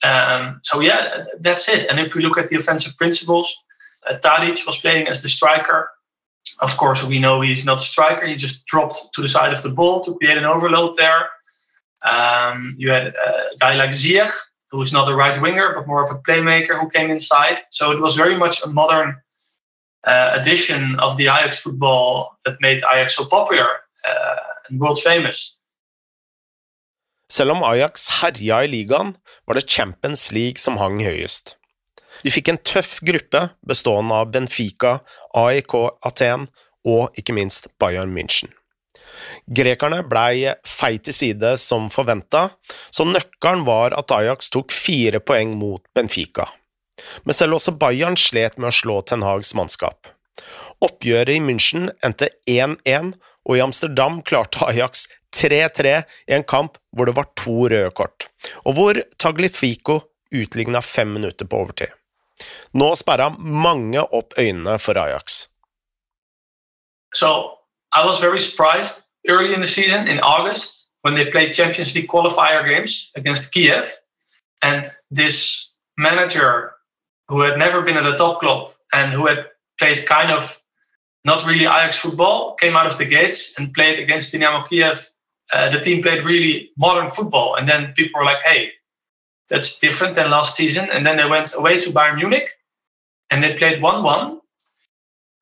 Um, 0.03 0.61
so 0.63 0.81
yeah, 0.81 1.25
that's 1.41 1.69
it. 1.69 1.89
And 1.89 1.99
if 1.99 2.15
we 2.15 2.23
look 2.23 2.37
at 2.37 2.49
the 2.49 2.57
offensive 2.57 2.97
principles, 2.99 3.57
uh, 4.07 4.17
Tadic 4.23 4.67
was 4.67 4.81
playing 4.81 5.09
as 5.09 5.23
the 5.23 5.31
striker. 5.31 5.91
Of 6.61 6.77
course, 6.77 7.03
we 7.03 7.19
know 7.19 7.41
he's 7.41 7.65
not 7.65 7.79
a 7.79 7.81
striker. 7.81 8.27
He 8.27 8.35
just 8.35 8.67
dropped 8.67 9.09
to 9.15 9.23
the 9.23 9.29
side 9.29 9.55
of 9.55 9.63
the 9.63 9.71
ball 9.71 10.03
to 10.03 10.15
create 10.17 10.37
an 10.37 10.45
overload 10.45 10.97
there. 10.97 11.31
Um, 12.03 12.71
you 12.77 12.91
had 12.91 13.07
a 13.07 13.57
guy 13.59 13.75
like 13.75 13.91
Ziyech, 13.91 14.35
who 14.71 14.83
is 14.83 14.93
not 14.93 15.11
a 15.11 15.15
right 15.15 15.41
winger, 15.41 15.73
but 15.75 15.87
more 15.87 16.03
of 16.03 16.11
a 16.11 16.21
playmaker 16.21 16.79
who 16.79 16.91
came 16.91 17.11
inside. 17.11 17.63
So 17.71 17.93
it 17.93 18.01
was 18.01 18.15
very 18.15 18.37
much 18.37 18.63
a 18.63 18.69
modern 18.69 19.17
uh, 20.07 20.41
edition 20.41 20.99
of 21.01 21.17
the 21.17 21.29
Ajax 21.29 21.63
football 21.63 22.37
that 22.45 22.61
made 22.61 22.83
Ajax 22.93 23.17
so 23.17 23.25
popular 23.25 23.69
uh, 24.07 24.69
and 24.69 24.81
world 24.81 24.99
famous. 24.99 25.59
Selv 27.33 27.51
om 27.57 27.63
Ajax 27.65 28.09
herja 28.21 28.63
i 28.65 28.69
ligaen, 28.69 29.15
var 29.47 29.55
det 29.55 29.69
Champions 29.71 30.31
League 30.33 30.61
som 30.61 30.77
hang 30.79 31.01
høyest. 31.03 31.57
De 32.23 32.33
fikk 32.33 32.51
en 32.53 32.61
tøff 32.61 32.99
gruppe 33.05 33.49
bestående 33.67 34.17
av 34.17 34.31
Benfica, 34.33 34.99
AIK 35.37 35.75
Aten 36.07 36.47
og 36.85 37.17
ikke 37.19 37.35
minst 37.37 37.69
Bayern 37.81 38.13
München. 38.15 38.53
Grekerne 39.45 40.03
blei 40.09 40.53
feit 40.69 41.05
til 41.09 41.17
side 41.17 41.55
som 41.61 41.89
forventa, 41.93 42.49
så 42.93 43.07
nøkkelen 43.09 43.65
var 43.67 43.97
at 43.97 44.13
Ajax 44.15 44.53
tok 44.53 44.73
fire 44.73 45.21
poeng 45.21 45.57
mot 45.61 45.83
Benfica. 45.97 46.47
Men 47.25 47.35
selv 47.35 47.59
også 47.59 47.75
Bayern 47.79 48.17
slet 48.21 48.59
med 48.59 48.71
å 48.71 48.77
slå 48.77 49.01
Ten 49.03 49.25
Hags 49.27 49.55
mannskap. 49.59 50.11
Oppgjøret 50.85 51.37
i 51.37 51.43
München 51.43 51.91
endte 52.05 52.31
1-1, 52.51 53.15
og 53.45 53.59
i 53.59 53.63
Amsterdam 53.65 54.21
klarte 54.27 54.65
Ajax 54.67 55.07
3-3 55.37 55.95
i 56.29 56.37
en 56.37 56.47
kamp 56.47 56.79
hvor 56.95 57.09
det 57.09 57.17
var 57.17 57.31
to 57.39 57.69
røde 57.69 57.91
kort, 57.97 58.29
og 58.65 58.79
hvor 58.79 59.01
Taglifico 59.21 60.01
utligna 60.35 60.83
fem 60.83 61.13
minutter 61.15 61.47
på 61.47 61.65
overtid. 61.65 61.93
Nå 62.75 62.95
sperra 62.99 63.31
mange 63.39 64.03
opp 64.03 64.35
øynene 64.39 64.79
for 64.83 64.99
Ajax. 64.99 65.47
So 67.15 67.59
I 67.95 68.05
was 68.05 68.19
very 68.21 68.39
surprised 68.39 69.05
early 69.29 69.55
in 69.55 69.61
the 69.61 70.21
August 70.23 70.91
when 71.03 71.15
they 71.15 71.31
played 71.31 71.55
Champions 71.55 71.95
League 71.95 72.09
qualifier 72.09 72.65
games 72.67 73.13
Kiev, 73.51 73.85
and 74.63 74.85
this 75.11 75.73
manager 75.97 76.74
who 77.29 77.41
had 77.41 77.59
never 77.59 77.83
been 77.83 77.97
at 77.97 78.07
a 78.07 78.17
top 78.17 78.41
club 78.41 78.73
and 78.93 79.13
who 79.13 79.27
had 79.27 79.47
played 79.79 80.07
kind 80.07 80.31
of 80.31 80.61
not 81.25 81.47
really 81.47 81.65
Ajax 81.65 81.99
football 81.99 82.55
came 82.55 82.77
out 82.77 82.87
of 82.87 82.99
the 82.99 83.07
gates 83.07 83.59
and 83.59 83.73
played 83.73 83.99
against 83.99 84.33
Dynamo 84.33 84.67
Kiev. 84.67 85.09
Uh, 85.53 85.71
the 85.71 85.81
team 85.81 86.03
played 86.03 86.23
really 86.23 86.71
modern 86.77 87.11
football, 87.11 87.55
and 87.57 87.69
then 87.69 87.93
people 87.95 88.21
were 88.21 88.27
like, 88.27 88.43
"Hey, 88.45 88.73
that's 89.49 89.79
different 89.79 90.15
than 90.15 90.31
last 90.31 90.55
season." 90.55 90.91
And 90.91 91.07
then 91.07 91.17
they 91.17 91.27
went 91.27 91.55
away 91.55 91.81
to 91.81 91.91
Bayern 91.91 92.17
Munich, 92.17 92.51
and 93.31 93.43
they 93.43 93.55
played 93.55 93.81
one-one, 93.81 94.41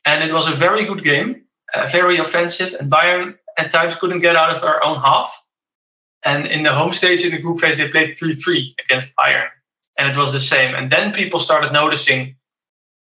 and 0.04 0.24
it 0.24 0.32
was 0.32 0.48
a 0.48 0.52
very 0.52 0.84
good 0.84 1.04
game, 1.04 1.44
uh, 1.74 1.88
very 1.90 2.18
offensive, 2.18 2.74
and 2.78 2.90
Bayern 2.90 3.36
at 3.56 3.70
times 3.70 3.96
couldn't 3.96 4.20
get 4.20 4.36
out 4.36 4.50
of 4.50 4.60
their 4.60 4.84
own 4.84 5.00
half. 5.00 5.44
And 6.24 6.46
in 6.46 6.62
the 6.62 6.72
home 6.72 6.92
stage 6.92 7.24
in 7.24 7.32
the 7.32 7.38
group 7.38 7.60
phase, 7.60 7.78
they 7.78 7.88
played 7.88 8.16
3-3 8.16 8.74
against 8.84 9.14
Bayern, 9.16 9.48
and 9.98 10.10
it 10.10 10.16
was 10.16 10.32
the 10.32 10.40
same. 10.40 10.74
And 10.74 10.90
then 10.90 11.12
people 11.12 11.40
started 11.40 11.72
noticing, 11.72 12.36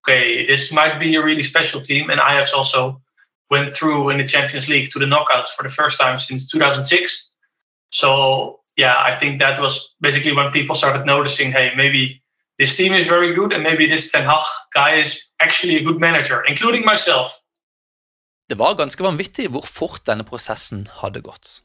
okay, 0.06 0.46
this 0.46 0.72
might 0.72 0.98
be 1.00 1.14
a 1.14 1.24
really 1.24 1.42
special 1.42 1.80
team, 1.80 2.10
and 2.10 2.20
Ajax 2.20 2.52
also 2.52 3.00
went 3.50 3.74
through 3.76 4.10
in 4.10 4.18
the 4.18 4.26
Champions 4.26 4.68
League 4.68 4.90
to 4.90 4.98
the 4.98 5.06
knockouts 5.06 5.48
for 5.56 5.62
the 5.62 5.68
first 5.68 5.98
time 6.00 6.18
since 6.18 6.50
2006. 6.50 7.30
So 7.90 8.60
yeah, 8.76 8.96
I 8.98 9.16
think 9.16 9.38
that 9.40 9.60
was 9.60 9.94
basically 10.00 10.34
when 10.34 10.50
people 10.50 10.74
started 10.74 11.06
noticing, 11.06 11.52
hey, 11.52 11.72
maybe 11.76 12.22
this 12.58 12.76
team 12.76 12.92
is 12.94 13.06
very 13.06 13.34
good, 13.34 13.52
and 13.52 13.62
maybe 13.62 13.86
this 13.86 14.10
Ten 14.10 14.24
Hag 14.24 14.42
guy 14.74 14.98
is 14.98 15.22
actually 15.40 15.76
a 15.76 15.82
good 15.82 16.00
manager, 16.00 16.42
including 16.48 16.84
myself. 16.84 17.40
Det 18.48 18.58
var 18.58 18.74
ganske 18.76 19.02
vanvittig 19.02 19.48
hvor 19.50 19.64
fort 19.64 20.02
denne 20.06 20.24
prosessen 20.24 20.88
hadde 21.00 21.22
gått. 21.24 21.62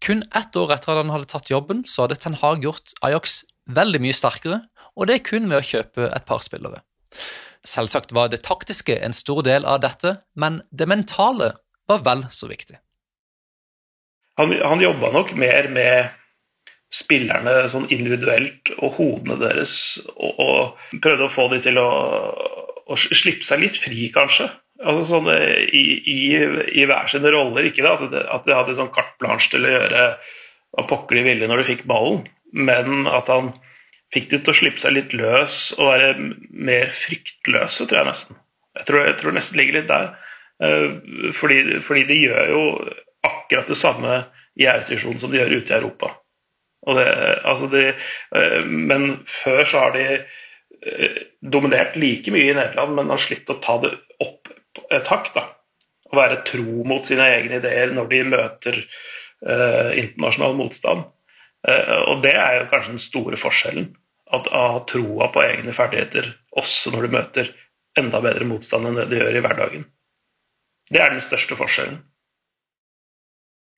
Kun 0.00 0.22
ett 0.34 0.56
år 0.56 0.70
etter 0.74 0.92
at 0.92 1.00
han 1.02 1.10
hadde 1.10 1.26
tatt 1.30 1.50
jobben, 1.50 1.82
så 1.86 2.04
hadde 2.04 2.18
Ten 2.22 2.36
Hag 2.38 2.62
gjort 2.62 2.94
Ajax 3.02 3.42
veldig 3.70 4.00
mye 4.02 4.16
sterkere, 4.16 4.60
og 4.96 5.08
det 5.08 5.18
er 5.18 5.26
kun 5.26 5.48
ved 5.50 5.60
å 5.60 5.66
kjøpe 5.66 6.08
et 6.10 6.26
par 6.28 6.42
spillere. 6.44 6.82
Selvsagt 7.62 8.14
var 8.16 8.32
det 8.32 8.42
taktiske 8.46 8.96
en 9.04 9.14
stor 9.14 9.42
del 9.46 9.66
av 9.68 9.82
dette, 9.84 10.16
men 10.34 10.62
det 10.70 10.88
mentale 10.90 11.52
var 11.90 12.02
vel 12.06 12.24
så 12.34 12.48
viktig. 12.50 12.80
Han, 14.40 14.54
han 14.64 14.82
jobba 14.82 15.12
nok 15.14 15.34
mer 15.38 15.68
med 15.70 16.10
spillerne 16.92 17.68
sånn 17.72 17.86
individuelt 17.92 18.72
og 18.78 18.98
hodene 18.98 19.38
deres, 19.40 19.74
og, 20.16 20.40
og 20.42 20.98
prøvde 21.04 21.28
å 21.28 21.32
få 21.32 21.46
dem 21.52 21.62
til 21.64 21.80
å, 21.80 21.88
å, 22.84 22.98
slippe 22.98 23.46
seg 23.48 23.62
litt 23.62 23.78
fri, 23.80 24.08
kanskje. 24.12 24.50
Altså 24.82 25.06
sånn, 25.14 25.30
i, 25.30 25.84
i, 26.10 26.18
i 26.82 26.86
hver 26.88 27.08
sine 27.08 27.30
roller. 27.32 27.68
Ikke 27.68 27.84
det, 27.86 28.10
de, 28.12 28.24
at 28.26 28.48
de 28.48 28.56
hadde 28.56 28.76
sånn 28.76 28.92
carte 28.92 29.14
blanche 29.22 29.52
til 29.52 29.68
å 29.68 29.74
gjøre 29.76 30.06
hva 30.72 30.86
pokker 30.88 31.20
de 31.20 31.26
ville 31.28 31.48
når 31.48 31.62
de 31.62 31.68
fikk 31.68 31.84
ballen, 31.88 32.24
men 32.52 33.06
at 33.10 33.30
han 33.32 33.52
fikk 34.12 34.28
de 34.30 34.40
til 34.40 34.52
å 34.52 34.56
slippe 34.56 34.82
seg 34.82 34.96
litt 34.96 35.14
løs 35.16 35.60
og 35.78 35.88
være 35.88 36.10
mer 36.52 36.92
fryktløse, 36.92 37.86
tror 37.88 38.02
jeg 38.02 38.10
nesten. 38.10 38.40
Jeg 38.78 38.88
tror, 38.88 39.06
jeg 39.08 39.16
tror 39.20 39.36
nesten 39.36 39.60
ligger 39.60 39.78
litt 39.78 39.88
der. 39.90 40.12
Fordi, 41.36 41.58
fordi, 41.82 42.04
de 42.08 42.18
gjør 42.20 42.52
jo 42.52 42.64
akkurat 43.26 43.70
det 43.72 43.78
samme 43.80 44.18
i 44.60 44.68
æresdivisjonen 44.68 45.22
som 45.22 45.32
de 45.32 45.40
gjør 45.40 45.56
ute 45.58 45.72
i 45.72 45.78
Europa. 45.78 46.12
Det, 46.82 47.08
altså 47.46 47.68
de, 47.72 47.82
men 48.68 49.22
før 49.30 49.64
så 49.68 49.84
har 49.86 49.96
de 49.96 50.06
dominert 51.40 51.96
like 51.96 52.32
mye 52.34 52.50
i 52.50 52.56
Nederland, 52.56 52.96
men 52.96 53.12
har 53.12 53.20
slitt 53.22 53.50
å 53.50 53.60
ta 53.62 53.78
det 53.84 53.92
opp 54.22 54.50
et 54.92 55.10
hakk. 55.10 55.32
da. 55.34 55.46
Å 56.12 56.18
være 56.18 56.42
tro 56.48 56.84
mot 56.88 57.06
sine 57.08 57.26
egne 57.38 57.60
ideer 57.60 57.94
når 57.94 58.08
de 58.10 58.22
møter 58.28 58.78
eh, 58.78 59.90
internasjonal 60.02 60.56
motstand. 60.58 61.06
Uh, 61.68 61.98
og 62.10 62.22
det 62.24 62.34
er 62.34 62.60
jo 62.60 62.70
kanskje 62.72 62.96
den 62.96 63.02
store 63.02 63.38
forskjellen. 63.40 63.90
At 64.32 64.48
å 64.48 64.62
ha 64.74 64.78
troa 64.88 65.28
på 65.32 65.42
egne 65.44 65.74
ferdigheter 65.76 66.30
også 66.56 66.94
når 66.94 67.06
du 67.06 67.16
møter 67.18 67.50
enda 67.98 68.22
bedre 68.24 68.46
motstand 68.48 68.88
enn 68.88 68.96
det 68.96 69.10
du 69.10 69.18
gjør 69.18 69.36
i 69.36 69.42
hverdagen. 69.44 69.84
Det 70.92 71.00
er 71.00 71.12
den 71.12 71.24
største 71.24 71.56
forskjellen. 71.58 72.00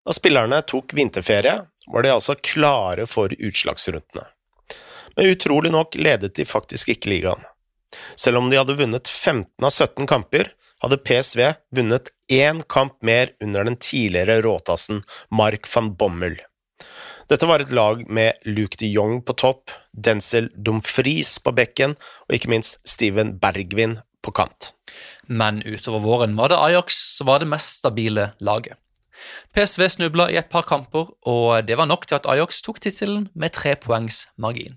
Da 0.05 0.13
spillerne 0.13 0.61
tok 0.69 0.93
vinterferie, 0.95 1.57
var 1.89 2.05
de 2.05 2.13
altså 2.13 2.37
klare 2.37 3.07
for 3.09 3.33
utslagsrundene. 3.33 4.27
Men 5.17 5.31
utrolig 5.31 5.73
nok 5.73 5.97
ledet 5.97 6.35
de 6.37 6.45
faktisk 6.45 6.91
ikke 6.95 7.13
ligaen. 7.13 7.43
Selv 8.19 8.41
om 8.41 8.51
de 8.51 8.59
hadde 8.59 8.77
vunnet 8.77 9.09
15 9.09 9.65
av 9.65 9.71
17 9.71 10.09
kamper, 10.11 10.51
hadde 10.83 11.01
PSV 11.07 11.53
vunnet 11.77 12.11
én 12.33 12.63
kamp 12.69 12.97
mer 13.07 13.33
under 13.43 13.65
den 13.65 13.79
tidligere 13.81 14.41
råtassen 14.45 15.05
Mark 15.31 15.69
van 15.71 15.95
Bommel. 15.97 16.37
Dette 17.31 17.49
var 17.49 17.63
et 17.63 17.73
lag 17.73 18.03
med 18.13 18.37
Luke 18.45 18.77
de 18.81 18.91
Jong 18.93 19.23
på 19.25 19.33
topp, 19.41 19.73
Denzel 19.97 20.51
Dumfries 20.55 21.39
på 21.41 21.55
bekken 21.57 21.97
og 22.29 22.37
ikke 22.37 22.51
minst 22.53 22.83
Steven 22.85 23.35
Bergvin 23.41 23.99
på 24.25 24.35
kant. 24.37 24.75
Men 25.27 25.63
utover 25.65 26.03
våren 26.05 26.37
var 26.37 26.53
det 26.53 26.61
Ajax 26.61 26.99
som 27.17 27.31
var 27.31 27.41
det 27.41 27.49
mest 27.49 27.81
stabile 27.81 28.31
laget. 28.45 28.77
PSV 29.57 29.87
snubla 29.89 30.29
i 30.33 30.37
et 30.37 30.51
par 30.53 30.67
kamper, 30.69 31.09
og 31.25 31.65
det 31.65 31.79
var 31.81 31.89
nok 31.89 32.05
til 32.05 32.19
at 32.19 32.29
Ajax 32.29 32.61
tok 32.67 32.83
tittelen 32.83 33.29
med 33.33 33.55
tre 33.57 33.73
poengs 33.81 34.27
margin. 34.37 34.77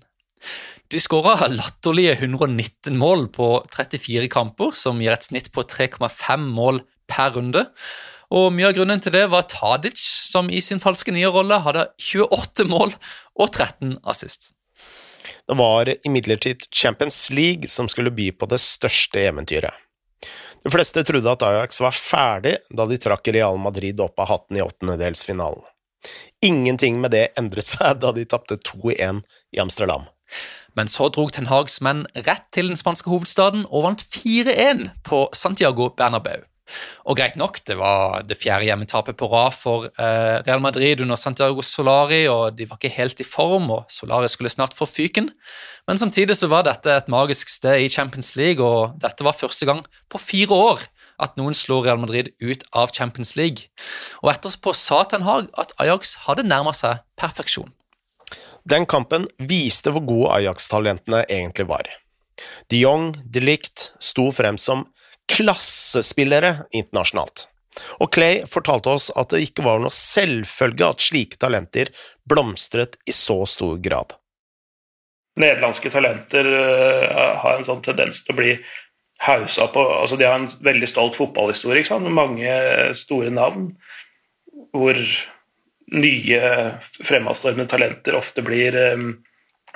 De 0.88 1.00
skåra 1.02 1.50
latterlige 1.52 2.14
119 2.16 2.96
mål 2.96 3.26
på 3.34 3.50
34 3.68 4.30
kamper, 4.32 4.72
som 4.72 5.02
gir 5.02 5.12
et 5.12 5.26
snitt 5.26 5.50
på 5.52 5.66
3,5 5.68 6.46
mål 6.54 6.80
per 7.10 7.34
runde. 7.36 7.66
Og 8.34 8.50
Mye 8.52 8.68
av 8.68 8.76
grunnen 8.76 9.00
til 9.00 9.14
det 9.14 9.24
var 9.32 9.46
Tadic, 9.48 10.00
som 10.28 10.50
i 10.52 10.60
sin 10.64 10.82
falske 10.82 11.12
nierrolle 11.14 11.62
hadde 11.64 11.86
28 11.96 12.68
mål 12.68 12.92
og 13.38 13.48
13 13.48 13.96
assist. 14.04 14.52
Det 15.48 15.56
var 15.56 15.88
imidlertid 16.04 16.66
Champions 16.74 17.30
League 17.32 17.68
som 17.72 17.88
skulle 17.88 18.12
by 18.12 18.30
på 18.36 18.48
det 18.50 18.60
største 18.60 19.22
eventyret. 19.30 19.72
De 20.64 20.72
fleste 20.74 21.04
trodde 21.06 21.32
at 21.32 21.44
Ajax 21.46 21.80
var 21.80 21.94
ferdig 21.96 22.58
da 22.68 22.84
de 22.90 22.98
trakk 23.00 23.30
Real 23.32 23.56
Madrid 23.62 24.00
opp 24.04 24.20
av 24.20 24.28
hatten 24.28 24.58
i 24.58 24.64
åttendedelsfinalen. 24.64 25.64
Ingenting 26.44 27.00
med 27.00 27.14
det 27.14 27.30
endret 27.40 27.70
seg 27.70 28.02
da 28.02 28.12
de 28.12 28.26
tapte 28.28 28.58
2-1 28.60 29.22
i 29.56 29.62
Amsterdam. 29.62 30.04
Men 30.76 30.90
så 30.92 31.08
drog 31.08 31.32
Ten 31.32 31.48
Hags 31.48 31.80
menn 31.80 32.04
rett 32.26 32.44
til 32.54 32.68
den 32.68 32.78
spanske 32.78 33.08
hovedstaden 33.10 33.64
og 33.70 33.86
vant 33.86 34.04
4-1 34.04 34.90
på 35.08 35.24
Santiago 35.32 35.88
Bernabeu. 35.96 36.44
Og 37.08 37.18
greit 37.18 37.38
nok, 37.40 37.60
det 37.66 37.78
var 37.78 38.24
det 38.28 38.38
fjerde 38.40 38.68
hjemmetapet 38.68 39.16
på 39.18 39.28
rad 39.32 39.56
for 39.56 39.88
eh, 39.88 40.36
Real 40.46 40.62
Madrid 40.64 41.02
under 41.04 41.18
Santiago 41.20 41.64
Solari, 41.64 42.26
og 42.28 42.58
de 42.58 42.68
var 42.68 42.80
ikke 42.80 42.94
helt 42.96 43.22
i 43.22 43.26
form, 43.26 43.70
og 43.74 43.86
Solari 43.92 44.28
skulle 44.32 44.52
snart 44.52 44.76
få 44.76 44.88
fyken. 44.88 45.30
Men 45.88 46.00
samtidig 46.00 46.36
så 46.38 46.50
var 46.52 46.66
dette 46.68 46.92
et 46.92 47.08
magisk 47.12 47.50
sted 47.52 47.84
i 47.84 47.90
Champions 47.92 48.34
League, 48.36 48.64
og 48.64 48.98
dette 49.00 49.26
var 49.26 49.36
første 49.36 49.68
gang 49.68 49.84
på 50.10 50.20
fire 50.22 50.54
år 50.54 50.86
at 51.18 51.34
noen 51.38 51.56
slo 51.56 51.80
Real 51.82 51.98
Madrid 52.00 52.30
ut 52.42 52.62
av 52.76 52.92
Champions 52.94 53.34
League. 53.38 53.70
Og 54.22 54.32
etterpå 54.32 54.74
sa 54.76 55.02
Ten 55.08 55.26
Hag 55.26 55.50
at 55.58 55.74
Ajax 55.82 56.14
hadde 56.28 56.46
nærma 56.46 56.74
seg 56.76 57.02
perfeksjon. 57.18 57.72
Den 58.68 58.84
kampen 58.86 59.26
viste 59.40 59.92
hvor 59.94 60.04
gode 60.04 60.34
Ajax-talentene 60.36 61.24
egentlig 61.26 61.68
var. 61.70 61.88
De 62.70 62.82
Jong, 62.82 63.14
de 63.24 63.42
Ligt, 63.42 63.90
sto 63.98 64.28
frem 64.34 64.58
som 64.60 64.84
klassespillere 65.28 66.68
internasjonalt. 66.74 67.46
Og 68.02 68.10
Clay 68.14 68.42
fortalte 68.50 68.90
oss 68.90 69.08
at 69.18 69.30
det 69.32 69.44
ikke 69.46 69.64
var 69.66 69.82
noe 69.82 69.94
selvfølge 69.94 70.88
at 70.88 71.04
slike 71.04 71.38
talenter 71.40 71.92
blomstret 72.28 72.98
i 73.06 73.14
så 73.14 73.40
stor 73.48 73.78
grad. 73.82 74.16
Nederlandske 75.38 75.92
talenter 75.94 76.48
uh, 76.50 77.38
har 77.38 77.58
en 77.58 77.66
sånn 77.68 77.84
tendens 77.86 78.24
til 78.24 78.34
å 78.34 78.38
bli 78.40 78.52
hausa 79.22 79.66
på 79.74 79.82
altså 79.82 80.18
De 80.18 80.26
har 80.26 80.38
en 80.38 80.50
veldig 80.62 80.88
stolt 80.90 81.18
fotballhistorie, 81.18 81.86
med 82.02 82.14
mange 82.14 82.54
store 82.98 83.30
navn. 83.34 83.72
Hvor 84.74 84.98
nye 85.94 86.40
fremadstormende 86.98 87.70
talenter 87.70 88.18
ofte 88.18 88.42
blir 88.44 88.74
um, 88.94 89.12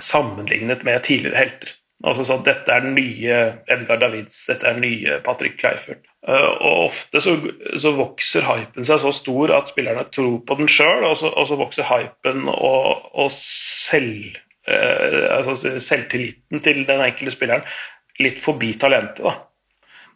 sammenlignet 0.02 0.82
med 0.86 1.04
tidligere 1.06 1.38
helter. 1.38 1.74
Altså 2.02 2.24
sånn, 2.26 2.42
Dette 2.46 2.72
er 2.74 2.82
den 2.82 2.96
nye 2.96 3.36
Edgar 3.70 4.00
Davids, 4.02 4.40
dette 4.48 4.66
er 4.66 4.74
den 4.78 4.82
nye 4.86 5.18
Patrick 5.22 5.54
Kleifert. 5.60 6.02
Uh, 6.26 6.50
og 6.50 6.80
Ofte 6.88 7.22
så, 7.22 7.36
så, 7.78 7.92
vokser 7.98 8.46
hypen 8.46 8.86
seg 8.86 9.02
så 9.02 9.12
stor 9.14 9.52
at 9.54 9.70
spillerne 9.70 10.04
tror 10.14 10.40
på 10.46 10.56
den 10.58 10.70
sjøl, 10.70 11.06
og, 11.06 11.22
og, 11.30 11.44
så 11.50 11.58
vokser 11.60 11.86
hypen 11.86 12.48
og, 12.50 13.06
og 13.14 13.30
selv, 13.36 14.38
eh, 14.66 15.22
altså 15.38 15.76
selvtilliten 15.82 16.62
til 16.66 16.84
den 16.88 17.02
enkelte 17.06 17.34
spilleren 17.36 17.66
litt 18.22 18.42
forbi 18.42 18.74
talentet. 18.78 19.22
da. 19.22 19.36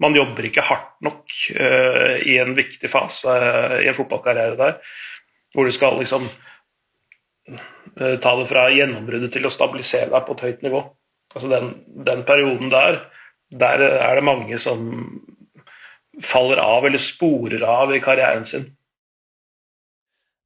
Man 0.02 0.16
jobber 0.16 0.44
ikke 0.44 0.64
hardt 0.66 0.92
nok 1.06 1.32
eh, 1.54 2.18
i 2.28 2.36
en 2.42 2.54
viktig 2.58 2.90
fase 2.92 3.32
i 3.80 3.88
en 3.88 3.96
fotballkarriere 3.96 4.58
der 4.58 4.78
hvor 5.56 5.64
du 5.64 5.72
skal 5.72 5.96
liksom 5.98 6.26
eh, 7.48 8.16
ta 8.20 8.34
det 8.36 8.48
fra 8.50 8.66
gjennombruddet 8.74 9.32
til 9.32 9.48
å 9.48 9.52
stabilisere 9.54 10.10
deg 10.12 10.26
på 10.26 10.36
et 10.36 10.44
høyt 10.48 10.66
nivå. 10.66 10.82
Altså 11.36 11.50
den, 11.52 11.72
den, 12.06 12.24
perioden 12.24 12.72
der, 12.72 13.02
der 13.52 13.82
er 13.84 14.16
det 14.16 14.24
mange 14.24 14.58
som 14.62 14.88
faller 16.24 16.60
av 16.62 16.86
eller 16.88 17.02
sporer 17.02 17.62
av 17.68 17.92
i 17.92 18.00
karrieren 18.00 18.46
sin. 18.48 18.70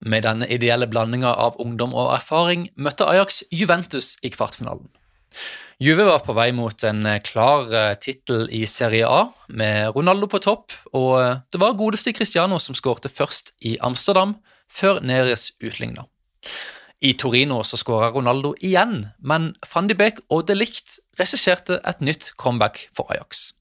Med 0.00 0.24
denne 0.24 0.48
ideelle 0.50 0.88
blandinga 0.90 1.30
av 1.30 1.60
ungdom 1.62 1.92
og 1.94 2.14
erfaring 2.16 2.70
møtte 2.74 3.06
Ajax 3.06 3.44
Juventus 3.52 4.16
i 4.24 4.32
kvartfinalen. 4.34 4.88
Juve 5.80 6.04
var 6.08 6.24
på 6.24 6.34
vei 6.36 6.50
mot 6.52 6.82
en 6.84 7.06
klar 7.24 7.70
eh, 7.72 7.92
tittel 8.02 8.48
i 8.52 8.64
Serie 8.68 9.06
A, 9.08 9.20
med 9.48 9.94
Ronaldo 9.94 10.26
på 10.28 10.40
topp, 10.42 10.74
og 10.92 11.46
det 11.48 11.60
var 11.62 11.78
godeste 11.78 12.12
Cristiano 12.16 12.58
som 12.60 12.76
skårte 12.76 13.08
først 13.12 13.54
i 13.64 13.78
Amsterdam, 13.80 14.34
før 14.68 15.00
Neres 15.06 15.52
utligna. 15.62 16.04
I 17.00 17.14
Torino 17.14 17.62
så 17.64 17.78
skåra 17.80 18.10
Ronaldo 18.12 18.52
igjen, 18.60 19.06
men 19.24 19.54
van 19.72 19.88
de 19.88 19.96
Beek 19.96 20.18
og 20.28 20.44
de 20.50 20.56
Ligt 20.58 20.98
regisserte 21.16 21.78
et 21.88 22.02
nytt 22.04 22.34
comeback 22.36 22.82
for 22.96 23.08
Ajax. 23.14 23.54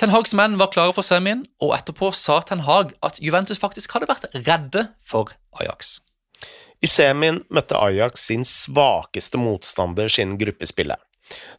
Ten 0.00 0.08
Hags 0.08 0.32
menn 0.32 0.56
var 0.56 0.70
klare 0.72 0.94
for 0.96 1.04
semien, 1.04 1.44
og 1.60 1.74
etterpå 1.76 2.08
sa 2.16 2.38
Ten 2.40 2.64
Hag 2.64 2.94
at 3.04 3.20
Juventus 3.20 3.60
faktisk 3.60 3.92
hadde 3.92 4.08
vært 4.08 4.24
redde 4.46 4.86
for 5.04 5.34
Ajax. 5.60 5.98
I 6.80 6.88
semien 6.88 7.42
møtte 7.52 7.76
Ajax 7.76 8.24
sin 8.30 8.46
svakeste 8.48 9.36
motstander 9.38 10.08
sin 10.08 10.38
gruppespillet, 10.40 10.96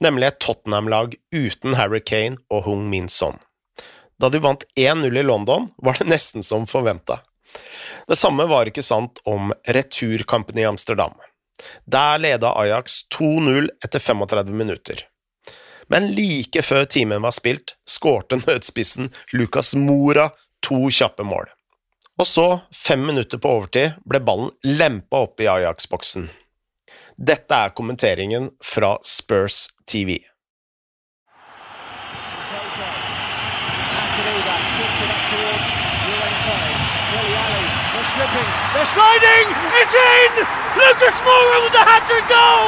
nemlig 0.01 0.32
et 0.32 0.41
Tottenham-lag 0.41 1.13
uten 1.29 1.77
Harry 1.77 2.01
Kane 2.01 2.41
og 2.50 2.65
Hung 2.65 2.89
Min 2.89 3.05
Son. 3.05 3.38
Da 4.17 4.32
de 4.34 4.41
vant 4.41 4.65
1-0 4.79 5.13
i 5.13 5.25
London, 5.25 5.70
var 5.77 6.01
det 6.01 6.10
nesten 6.10 6.41
som 6.41 6.65
forventa. 6.70 7.22
Det 8.08 8.18
samme 8.20 8.46
var 8.50 8.70
ikke 8.70 8.84
sant 8.86 9.22
om 9.30 9.54
returkampen 9.68 10.60
i 10.60 10.68
Amsterdam. 10.68 11.14
Der 11.86 12.20
leda 12.20 12.54
Ajax 12.60 13.04
2-0 13.16 13.70
etter 13.86 14.00
35 14.00 14.54
minutter. 14.54 15.06
Men 15.88 16.12
like 16.16 16.62
før 16.64 16.86
timen 16.86 17.22
var 17.22 17.36
spilt, 17.36 17.76
skårte 17.90 18.40
nødspissen 18.46 19.12
Lucas 19.34 19.76
Mora 19.76 20.30
to 20.64 20.88
kjappe 20.90 21.26
mål. 21.28 21.52
Og 22.22 22.28
så, 22.30 22.48
fem 22.76 23.02
minutter 23.06 23.42
på 23.42 23.50
overtid, 23.58 23.98
ble 24.06 24.22
ballen 24.22 24.52
lempa 24.63 25.24
opp 25.26 25.42
i 25.42 25.50
Ajax-boksen. 25.50 26.28
Dette 27.18 27.58
er 27.58 27.74
kommenteringen 27.74 28.52
fra 28.62 28.96
Spurs 29.06 29.66
TV. 29.89 30.20
They're 38.84 39.00
sliding. 39.00 39.48
It's 39.80 39.96
in. 39.96 40.32
Lucas 40.76 41.15
Moura 41.24 41.58
with 41.63 41.72
the 41.72 41.86
hat-trick 41.91 42.28
goal. 42.28 42.67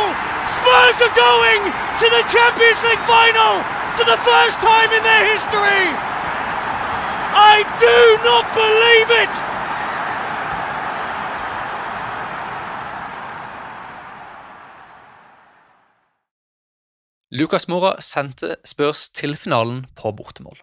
Spurs 0.55 0.97
are 1.03 1.15
going 1.27 1.61
to 1.99 2.05
the 2.15 2.23
Champions 2.31 2.79
League 2.87 3.03
final 3.03 3.59
for 3.97 4.05
the 4.07 4.15
first 4.23 4.57
time 4.63 4.89
in 4.95 5.03
their 5.03 5.25
history. 5.33 5.85
I 7.51 7.55
do 7.87 7.99
not 8.23 8.45
believe 8.55 9.09
it. 9.23 9.33
Lucas 17.31 17.67
Mora 17.67 18.01
sendte 18.01 18.55
Spurs 18.63 19.09
til 19.09 19.35
finalen 19.35 19.85
på 19.95 20.11
bortemål. 20.11 20.57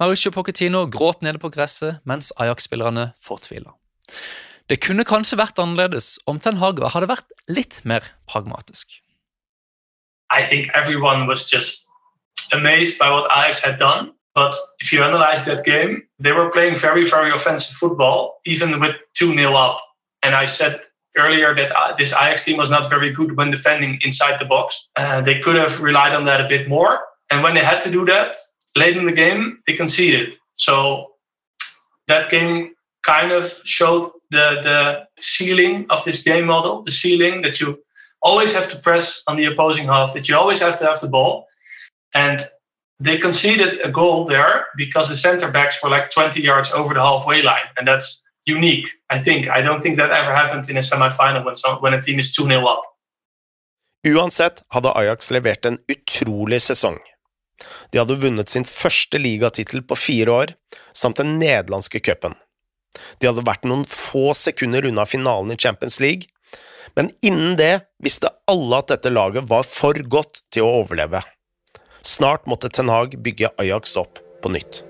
Mauricio 0.00 0.30
Pochettino 0.30 0.86
gråt 0.86 1.22
nede 1.22 1.38
på 1.38 1.48
gresset 1.48 2.00
mens 2.04 2.32
Ajax-spillerne 2.36 3.12
fortvila. 3.20 3.70
Det 4.70 4.80
kunne 4.80 5.04
kanskje 5.04 5.36
vært 5.36 5.58
annerledes 5.60 6.18
om 6.26 6.38
Ten 6.40 6.56
Hag 6.56 6.80
hadde 6.94 7.10
vært 7.10 7.32
litt 7.48 7.82
mer 7.84 8.06
pragmatisk. 8.30 9.00
I 10.32 10.42
think 10.42 10.70
everyone 10.74 11.26
was 11.26 11.44
just 11.50 11.88
amazed 12.52 12.98
by 12.98 13.10
what 13.10 13.28
Ajax 13.30 13.60
had 13.60 13.78
done. 13.78 14.12
But 14.34 14.54
if 14.80 14.92
you 14.92 15.02
analyze 15.02 15.44
that 15.44 15.64
game, 15.64 16.02
they 16.18 16.32
were 16.32 16.50
playing 16.50 16.76
very, 16.76 17.04
very 17.04 17.30
offensive 17.30 17.76
football, 17.76 18.40
even 18.44 18.80
with 18.80 18.96
2 19.14 19.34
0 19.36 19.54
up. 19.54 19.80
And 20.22 20.34
I 20.34 20.46
said 20.46 20.80
earlier 21.16 21.54
that 21.54 21.70
uh, 21.70 21.94
this 21.96 22.12
Ajax 22.12 22.44
team 22.44 22.56
was 22.56 22.70
not 22.70 22.90
very 22.90 23.10
good 23.10 23.36
when 23.36 23.50
defending 23.50 24.00
inside 24.02 24.40
the 24.40 24.44
box. 24.44 24.88
Uh, 24.96 25.20
they 25.20 25.38
could 25.38 25.56
have 25.56 25.80
relied 25.80 26.14
on 26.14 26.24
that 26.24 26.40
a 26.40 26.48
bit 26.48 26.68
more. 26.68 27.00
And 27.30 27.42
when 27.42 27.54
they 27.54 27.62
had 27.62 27.80
to 27.82 27.90
do 27.90 28.04
that, 28.06 28.34
late 28.74 28.96
in 28.96 29.06
the 29.06 29.12
game, 29.12 29.58
they 29.66 29.74
conceded. 29.74 30.36
So 30.56 31.12
that 32.08 32.30
game 32.30 32.73
kind 33.04 33.32
of 33.32 33.52
showed 33.64 34.10
the, 34.30 34.60
the 34.62 35.06
ceiling 35.18 35.86
of 35.90 36.04
this 36.04 36.22
game 36.22 36.46
model, 36.46 36.82
the 36.82 36.90
ceiling 36.90 37.42
that 37.42 37.60
you 37.60 37.78
always 38.22 38.54
have 38.54 38.70
to 38.70 38.78
press 38.78 39.22
on 39.26 39.36
the 39.36 39.44
opposing 39.44 39.86
half, 39.86 40.14
that 40.14 40.28
you 40.28 40.36
always 40.36 40.60
have 40.60 40.78
to 40.78 40.86
have 40.86 41.00
the 41.00 41.08
ball. 41.08 41.46
And 42.14 42.40
they 43.00 43.18
conceded 43.18 43.80
a 43.84 43.90
goal 43.90 44.24
there 44.24 44.66
because 44.76 45.08
the 45.08 45.16
center 45.16 45.50
backs 45.50 45.82
were 45.82 45.90
like 45.90 46.10
20 46.10 46.40
yards 46.40 46.72
over 46.72 46.94
the 46.94 47.00
halfway 47.00 47.42
line. 47.42 47.68
And 47.76 47.86
that's 47.86 48.24
unique, 48.46 48.88
I 49.10 49.18
think. 49.18 49.48
I 49.48 49.62
don't 49.62 49.82
think 49.82 49.96
that 49.96 50.10
ever 50.10 50.34
happened 50.34 50.70
in 50.70 50.76
a 50.76 50.82
semi-final 50.82 51.44
when, 51.44 51.56
some, 51.56 51.76
when 51.82 51.94
a 51.94 52.00
team 52.00 52.18
is 52.18 52.32
2-0 52.32 52.66
up. 52.66 52.82
Uansett 54.06 54.62
hadde 54.68 54.92
Ajax 54.92 55.30
levert 55.30 55.64
en 55.64 55.78
utrolig 55.88 56.60
sesong. 56.62 56.98
De 57.90 57.98
hadde 57.98 58.18
vunnet 58.20 58.50
sin 58.52 58.66
første 58.68 59.18
ligatittel 59.18 59.80
på 59.82 59.96
fire 59.96 60.30
år, 60.30 60.52
samt 60.92 61.22
den 61.22 61.38
nederlandske 61.40 62.02
cupen. 62.04 62.36
De 63.18 63.28
hadde 63.30 63.46
vært 63.46 63.66
noen 63.68 63.84
få 63.88 64.32
sekunder 64.38 64.86
unna 64.88 65.06
finalen 65.08 65.54
i 65.54 65.60
Champions 65.60 66.00
League, 66.02 66.30
men 66.94 67.10
innen 67.26 67.56
det 67.58 67.86
visste 68.02 68.30
alle 68.50 68.78
at 68.78 68.92
dette 68.92 69.10
laget 69.12 69.48
var 69.50 69.66
for 69.66 69.98
godt 69.98 70.44
til 70.54 70.66
å 70.66 70.80
overleve. 70.84 71.24
Snart 72.04 72.46
måtte 72.50 72.70
Ten 72.70 72.92
Hag 72.92 73.16
bygge 73.24 73.50
Ajax 73.58 73.96
opp 73.98 74.20
på 74.44 74.52
nytt. 74.52 74.84